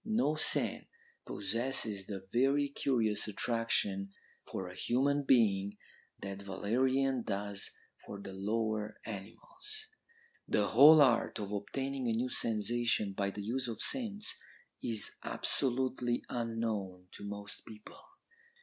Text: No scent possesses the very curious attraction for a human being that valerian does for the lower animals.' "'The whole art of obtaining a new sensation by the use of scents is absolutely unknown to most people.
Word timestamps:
No 0.03 0.33
scent 0.33 0.87
possesses 1.27 2.07
the 2.07 2.27
very 2.33 2.69
curious 2.69 3.27
attraction 3.27 4.09
for 4.47 4.67
a 4.67 4.73
human 4.73 5.21
being 5.25 5.77
that 6.23 6.41
valerian 6.41 7.21
does 7.21 7.69
for 8.03 8.19
the 8.19 8.33
lower 8.33 8.97
animals.' 9.05 9.89
"'The 10.47 10.69
whole 10.69 11.01
art 11.03 11.37
of 11.39 11.51
obtaining 11.51 12.07
a 12.07 12.13
new 12.13 12.29
sensation 12.29 13.13
by 13.13 13.29
the 13.29 13.43
use 13.43 13.67
of 13.67 13.79
scents 13.79 14.39
is 14.83 15.11
absolutely 15.23 16.23
unknown 16.29 17.09
to 17.11 17.23
most 17.23 17.63
people. 17.67 17.99